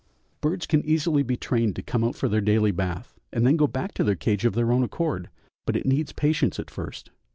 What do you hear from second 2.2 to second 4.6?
their daily bath, and then go back to their cage of